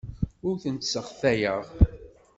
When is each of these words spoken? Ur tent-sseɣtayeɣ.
Ur 0.47 0.55
tent-sseɣtayeɣ. 0.63 1.61